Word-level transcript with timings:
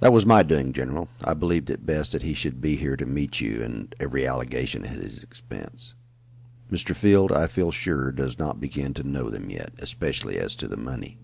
"That 0.00 0.12
was 0.12 0.26
my 0.26 0.42
doing, 0.42 0.74
general. 0.74 1.08
I 1.24 1.32
believed 1.32 1.70
it 1.70 1.86
best 1.86 2.12
that 2.12 2.20
he 2.20 2.34
should 2.34 2.60
be 2.60 2.76
here 2.76 2.94
to 2.94 3.06
meet 3.06 3.40
you 3.40 3.62
and 3.62 3.94
every 3.98 4.26
allegation 4.26 4.84
at 4.84 5.02
his 5.02 5.22
expense. 5.22 5.94
Mr. 6.70 6.94
Field, 6.94 7.32
I 7.32 7.46
feel 7.46 7.70
sure, 7.70 8.12
does 8.12 8.38
not 8.38 8.60
begin 8.60 8.92
to 8.92 9.02
know 9.02 9.30
them 9.30 9.48
yet, 9.48 9.72
especially 9.78 10.36
as 10.36 10.54
to 10.56 10.68
the 10.68 10.76
money." 10.76 11.16